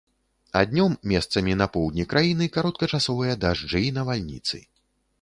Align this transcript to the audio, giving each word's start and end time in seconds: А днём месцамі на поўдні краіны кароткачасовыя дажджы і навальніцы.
А 0.59 0.63
днём 0.71 0.95
месцамі 1.11 1.53
на 1.63 1.67
поўдні 1.77 2.07
краіны 2.15 2.49
кароткачасовыя 2.57 3.39
дажджы 3.47 3.87
і 3.93 3.97
навальніцы. 4.03 4.57